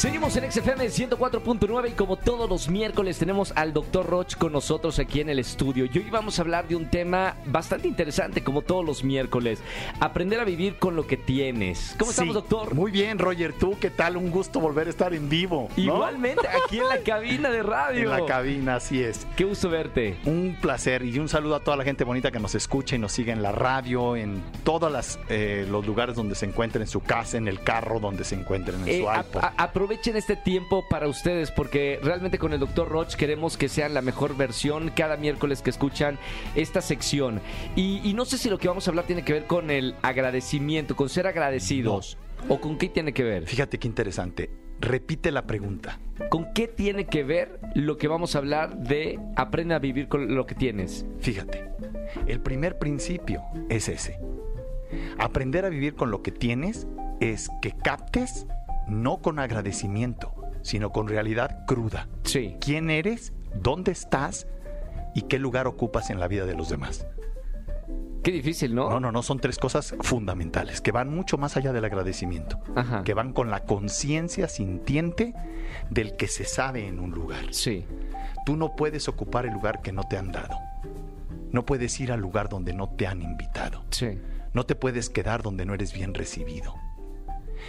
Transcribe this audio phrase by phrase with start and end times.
[0.00, 4.06] Seguimos en XFM 104.9 y como todos los miércoles tenemos al Dr.
[4.06, 5.84] Roch con nosotros aquí en el estudio.
[5.92, 9.58] Y hoy vamos a hablar de un tema bastante interesante como todos los miércoles.
[10.00, 11.96] Aprender a vivir con lo que tienes.
[11.98, 12.74] ¿Cómo estamos, Sí, doctor?
[12.74, 13.52] Muy bien, Roger.
[13.52, 14.16] ¿Tú qué tal?
[14.16, 15.68] Un gusto volver a estar en vivo.
[15.76, 15.82] ¿no?
[15.82, 18.04] Igualmente, aquí en la cabina de radio.
[18.04, 19.26] En la cabina, así es.
[19.36, 20.16] Qué gusto verte.
[20.24, 23.12] Un placer y un saludo a toda la gente bonita que nos escucha y nos
[23.12, 25.18] sigue en la radio, en todos
[25.68, 28.88] los lugares donde se encuentren, en su casa, en el carro, donde se encuentren, en
[28.88, 29.44] Eh, su a- iPod.
[29.44, 29.52] a-
[29.90, 32.88] aprovechen este tiempo para ustedes porque realmente con el Dr.
[32.88, 36.16] Roch queremos que sean la mejor versión cada miércoles que escuchan
[36.54, 37.40] esta sección.
[37.74, 39.96] Y, y no sé si lo que vamos a hablar tiene que ver con el
[40.02, 42.18] agradecimiento, con ser agradecidos.
[42.48, 43.48] ¿O con qué tiene que ver?
[43.48, 44.48] Fíjate qué interesante.
[44.78, 45.98] Repite la pregunta.
[46.28, 50.36] ¿Con qué tiene que ver lo que vamos a hablar de aprende a vivir con
[50.36, 51.04] lo que tienes?
[51.18, 51.64] Fíjate.
[52.28, 54.20] El primer principio es ese.
[55.18, 56.86] Aprender a vivir con lo que tienes
[57.18, 58.46] es que captes
[58.90, 62.08] no con agradecimiento, sino con realidad cruda.
[62.24, 62.56] Sí.
[62.60, 64.46] quién eres, dónde estás
[65.14, 67.06] y qué lugar ocupas en la vida de los demás.
[68.22, 68.90] Qué difícil, ¿no?
[68.90, 73.02] No, no, no, son tres cosas fundamentales que van mucho más allá del agradecimiento, Ajá.
[73.02, 75.32] que van con la conciencia sintiente
[75.88, 77.46] del que se sabe en un lugar.
[77.52, 77.86] Sí.
[78.44, 80.54] Tú no puedes ocupar el lugar que no te han dado.
[81.50, 83.82] No puedes ir al lugar donde no te han invitado.
[83.90, 84.18] Sí.
[84.52, 86.74] No te puedes quedar donde no eres bien recibido.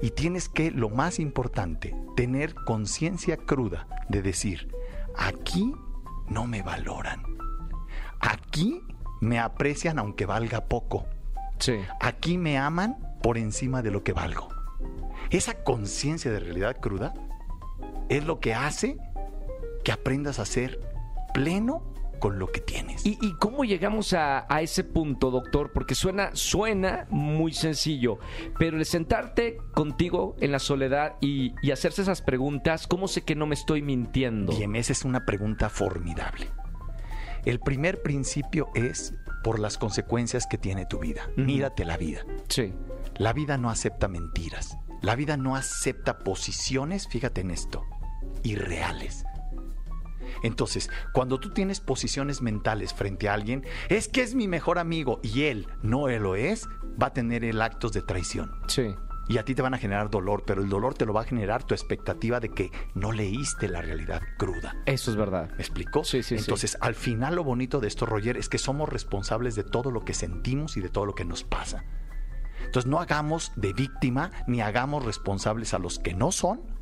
[0.00, 4.72] Y tienes que, lo más importante, tener conciencia cruda de decir,
[5.16, 5.72] aquí
[6.28, 7.22] no me valoran.
[8.20, 8.82] Aquí
[9.20, 11.06] me aprecian aunque valga poco.
[11.58, 11.80] Sí.
[12.00, 14.48] Aquí me aman por encima de lo que valgo.
[15.30, 17.14] Esa conciencia de realidad cruda
[18.08, 18.98] es lo que hace
[19.82, 20.80] que aprendas a ser
[21.32, 23.04] pleno con lo que tienes.
[23.04, 25.72] ¿Y, y cómo llegamos a, a ese punto, doctor?
[25.72, 28.18] Porque suena, suena muy sencillo,
[28.58, 33.34] pero el sentarte contigo en la soledad y, y hacerse esas preguntas, ¿cómo sé que
[33.34, 34.52] no me estoy mintiendo?
[34.56, 36.48] Bien, esa es una pregunta formidable.
[37.44, 41.28] El primer principio es por las consecuencias que tiene tu vida.
[41.36, 42.24] Mírate la vida.
[42.48, 42.72] Sí,
[43.16, 44.78] La vida no acepta mentiras.
[45.02, 47.84] La vida no acepta posiciones, fíjate en esto,
[48.42, 49.26] irreales.
[50.44, 55.18] Entonces, cuando tú tienes posiciones mentales frente a alguien, es que es mi mejor amigo
[55.22, 56.68] y él no él lo es,
[57.02, 58.52] va a tener el actos de traición.
[58.68, 58.94] sí,
[59.26, 61.24] Y a ti te van a generar dolor, pero el dolor te lo va a
[61.24, 64.76] generar tu expectativa de que no leíste la realidad cruda.
[64.84, 65.50] eso es verdad.
[65.56, 66.04] ¿Me explico?
[66.04, 66.42] Sí, sí, sí.
[66.42, 70.04] Entonces, al final lo bonito de esto, Roger, es que somos responsables de todo lo
[70.04, 71.84] que sentimos y de todo lo que nos pasa.
[72.66, 76.73] Entonces, no hagamos de víctima ni hagamos responsables a los que no son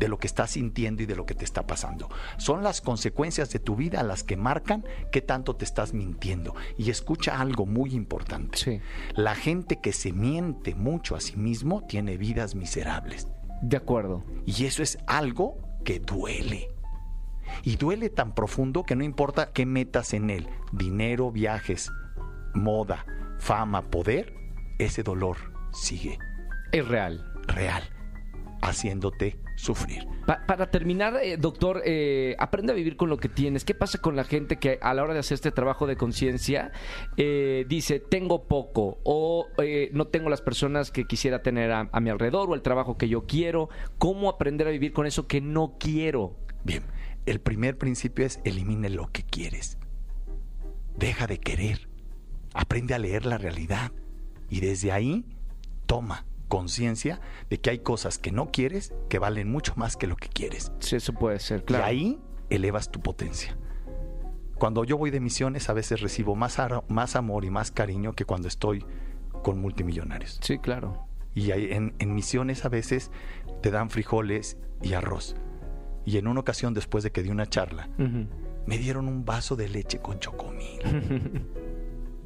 [0.00, 2.08] de lo que estás sintiendo y de lo que te está pasando.
[2.38, 6.56] Son las consecuencias de tu vida las que marcan qué tanto te estás mintiendo.
[6.76, 8.58] Y escucha algo muy importante.
[8.58, 8.80] Sí.
[9.14, 13.28] La gente que se miente mucho a sí mismo tiene vidas miserables.
[13.62, 14.24] De acuerdo.
[14.46, 16.68] Y eso es algo que duele.
[17.62, 21.90] Y duele tan profundo que no importa qué metas en él, dinero, viajes,
[22.54, 23.04] moda,
[23.38, 24.32] fama, poder,
[24.78, 25.36] ese dolor
[25.72, 26.18] sigue
[26.72, 27.30] Es real.
[27.48, 27.82] real,
[28.62, 30.06] haciéndote sufrir.
[30.26, 33.64] Pa- para terminar, eh, doctor, eh, aprende a vivir con lo que tienes.
[33.64, 36.72] ¿Qué pasa con la gente que a la hora de hacer este trabajo de conciencia
[37.16, 39.46] eh, dice, tengo poco o
[39.92, 43.08] no tengo las personas que quisiera tener a, a mi alrededor o el trabajo que
[43.08, 43.68] yo quiero?
[43.98, 46.36] ¿Cómo aprender a vivir con eso que no quiero?
[46.64, 46.82] Bien,
[47.26, 49.78] el primer principio es elimine lo que quieres.
[50.96, 51.88] Deja de querer.
[52.52, 53.92] Aprende a leer la realidad.
[54.48, 55.24] Y desde ahí,
[55.86, 60.16] toma conciencia de que hay cosas que no quieres que valen mucho más que lo
[60.16, 60.72] que quieres.
[60.80, 61.86] Sí, eso puede ser, claro.
[61.86, 62.18] Y ahí
[62.50, 63.56] elevas tu potencia.
[64.58, 66.58] Cuando yo voy de misiones, a veces recibo más,
[67.16, 68.84] amor y más cariño que cuando estoy
[69.42, 70.38] con multimillonarios.
[70.42, 71.06] Sí, claro.
[71.34, 73.10] Y ahí en, en misiones a veces
[73.62, 75.36] te dan frijoles y arroz.
[76.04, 77.88] Y en una ocasión, después de que di una charla,
[78.66, 80.80] me dieron un vaso de leche con chocomil.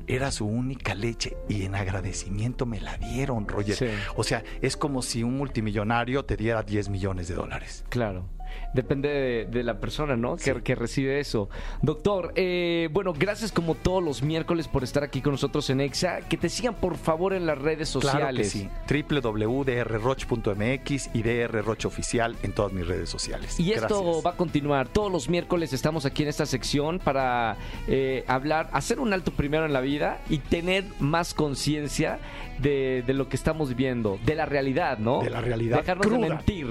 [0.06, 3.76] Era su única leche y en agradecimiento me la dieron, Roger.
[3.76, 3.86] Sí.
[4.16, 7.84] O sea, es como si un multimillonario te diera 10 millones de dólares.
[7.88, 8.26] Claro.
[8.72, 10.36] Depende de, de la persona, ¿no?
[10.36, 10.60] Que, Sí.
[10.64, 11.48] que recibe eso.
[11.82, 16.22] Doctor, eh, bueno, gracias como todos los miércoles por estar aquí con nosotros en EXA.
[16.28, 18.20] Que te sigan, por favor, en las redes sociales.
[18.20, 18.68] Claro que sí.
[19.08, 23.58] www.drroch.mx y drroch oficial en todas mis redes sociales.
[23.60, 24.26] Y esto Gracias.
[24.26, 24.88] va a continuar.
[24.88, 29.64] Todos los miércoles estamos aquí en esta sección para eh, hablar, hacer un alto primero
[29.66, 32.18] en la vida y tener más conciencia
[32.58, 35.20] de, de lo que estamos viendo, de la realidad, ¿no?
[35.22, 36.68] De la realidad Dejarnos de mentir.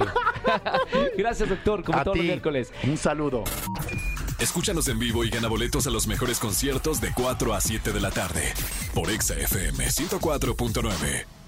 [1.17, 2.71] Gracias, doctor, como A todos los miércoles.
[2.83, 3.43] Un saludo.
[4.39, 8.01] Escúchanos en vivo y gana boletos a los mejores conciertos de 4 a 7 de
[8.01, 8.53] la tarde
[8.93, 11.42] por Exa FM 104.9.